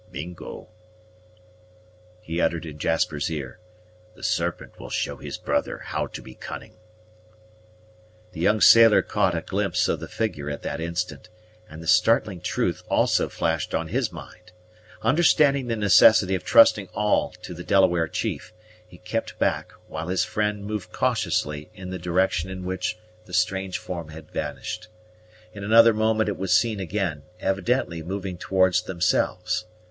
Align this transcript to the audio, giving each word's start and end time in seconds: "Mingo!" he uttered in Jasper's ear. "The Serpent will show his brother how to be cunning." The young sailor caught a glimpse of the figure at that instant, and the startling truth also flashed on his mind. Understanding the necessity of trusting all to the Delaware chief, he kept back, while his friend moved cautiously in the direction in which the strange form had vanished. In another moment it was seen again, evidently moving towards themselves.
"Mingo!" 0.11 0.67
he 2.21 2.41
uttered 2.41 2.65
in 2.65 2.79
Jasper's 2.79 3.29
ear. 3.29 3.59
"The 4.15 4.23
Serpent 4.23 4.79
will 4.79 4.89
show 4.89 5.17
his 5.17 5.37
brother 5.37 5.77
how 5.77 6.07
to 6.07 6.23
be 6.23 6.33
cunning." 6.33 6.77
The 8.31 8.39
young 8.39 8.61
sailor 8.61 9.03
caught 9.03 9.37
a 9.37 9.43
glimpse 9.43 9.87
of 9.87 9.99
the 9.99 10.07
figure 10.07 10.49
at 10.49 10.63
that 10.63 10.81
instant, 10.81 11.29
and 11.69 11.83
the 11.83 11.87
startling 11.87 12.41
truth 12.41 12.81
also 12.89 13.29
flashed 13.29 13.75
on 13.75 13.89
his 13.89 14.11
mind. 14.11 14.53
Understanding 15.03 15.67
the 15.67 15.75
necessity 15.75 16.33
of 16.33 16.43
trusting 16.43 16.87
all 16.95 17.29
to 17.43 17.53
the 17.53 17.63
Delaware 17.63 18.07
chief, 18.07 18.53
he 18.87 18.97
kept 18.97 19.37
back, 19.37 19.71
while 19.87 20.07
his 20.07 20.25
friend 20.25 20.65
moved 20.65 20.91
cautiously 20.91 21.69
in 21.75 21.91
the 21.91 21.99
direction 21.99 22.49
in 22.49 22.65
which 22.65 22.97
the 23.25 23.35
strange 23.35 23.77
form 23.77 24.09
had 24.09 24.31
vanished. 24.31 24.87
In 25.53 25.63
another 25.63 25.93
moment 25.93 26.27
it 26.27 26.39
was 26.39 26.57
seen 26.57 26.79
again, 26.79 27.21
evidently 27.39 28.01
moving 28.01 28.39
towards 28.39 28.81
themselves. 28.81 29.65